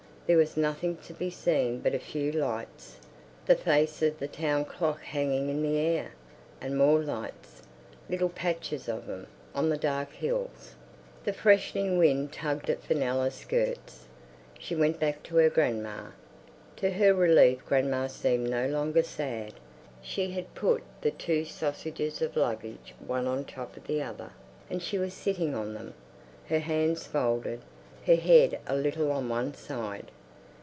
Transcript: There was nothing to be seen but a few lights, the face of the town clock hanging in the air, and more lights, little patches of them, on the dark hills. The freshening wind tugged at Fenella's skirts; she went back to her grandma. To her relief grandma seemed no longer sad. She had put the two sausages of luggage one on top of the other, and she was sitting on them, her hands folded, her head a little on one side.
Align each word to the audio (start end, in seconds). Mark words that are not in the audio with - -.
There 0.27 0.37
was 0.37 0.55
nothing 0.55 0.95
to 1.07 1.13
be 1.13 1.29
seen 1.29 1.81
but 1.81 1.93
a 1.93 1.99
few 1.99 2.31
lights, 2.31 2.99
the 3.47 3.55
face 3.57 4.01
of 4.01 4.17
the 4.19 4.29
town 4.29 4.63
clock 4.63 5.01
hanging 5.01 5.49
in 5.49 5.61
the 5.61 5.75
air, 5.77 6.13
and 6.61 6.77
more 6.77 7.01
lights, 7.01 7.63
little 8.09 8.29
patches 8.29 8.87
of 8.87 9.07
them, 9.07 9.27
on 9.53 9.67
the 9.67 9.75
dark 9.75 10.13
hills. 10.13 10.75
The 11.25 11.33
freshening 11.33 11.97
wind 11.97 12.31
tugged 12.31 12.69
at 12.69 12.81
Fenella's 12.81 13.33
skirts; 13.35 14.05
she 14.57 14.73
went 14.73 15.01
back 15.01 15.21
to 15.23 15.35
her 15.35 15.49
grandma. 15.49 16.11
To 16.77 16.91
her 16.91 17.13
relief 17.13 17.65
grandma 17.65 18.07
seemed 18.07 18.49
no 18.49 18.67
longer 18.67 19.03
sad. 19.03 19.55
She 20.01 20.31
had 20.31 20.55
put 20.55 20.81
the 21.01 21.11
two 21.11 21.43
sausages 21.43 22.21
of 22.21 22.37
luggage 22.37 22.93
one 23.05 23.27
on 23.27 23.43
top 23.43 23.75
of 23.75 23.85
the 23.85 24.01
other, 24.01 24.29
and 24.69 24.81
she 24.81 24.97
was 24.97 25.13
sitting 25.13 25.53
on 25.53 25.73
them, 25.73 25.93
her 26.47 26.59
hands 26.59 27.05
folded, 27.05 27.59
her 28.05 28.15
head 28.15 28.57
a 28.65 28.75
little 28.77 29.11
on 29.11 29.27
one 29.27 29.53
side. 29.53 30.09